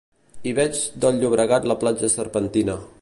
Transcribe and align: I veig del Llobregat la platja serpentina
I 0.51 0.53
veig 0.59 0.79
del 1.05 1.19
Llobregat 1.25 1.67
la 1.73 1.77
platja 1.85 2.11
serpentina 2.15 2.79